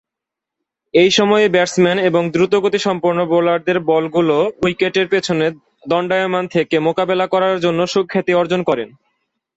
এ 0.93 1.05
সময়েই 1.17 1.53
ব্যাটসম্যান 1.55 1.97
ও 2.07 2.21
দ্রুতগতিসম্পন্ন 2.35 3.19
বোলারদের 3.31 3.77
বলগুলো 3.91 4.37
উইকেটের 4.63 5.07
পিছনে 5.13 5.45
দণ্ডায়মান 5.89 6.45
থেকে 6.55 6.75
মোকাবেলা 6.87 7.25
করার 7.33 7.55
জন্যে 7.65 7.85
সুখ্যাতি 7.93 8.31
অর্জন 8.35 8.61
করেন। 8.69 8.89